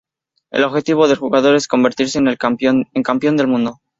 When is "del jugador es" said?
1.07-1.67